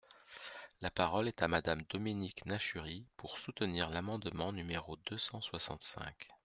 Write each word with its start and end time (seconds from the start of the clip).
La 0.81 0.89
parole 0.89 1.27
est 1.27 1.43
à 1.43 1.47
Madame 1.47 1.83
Dominique 1.87 2.43
Nachury, 2.47 3.05
pour 3.17 3.37
soutenir 3.37 3.91
l’amendement 3.91 4.51
numéro 4.51 4.95
deux 5.07 5.19
cent 5.19 5.41
soixante-cinq. 5.41 6.27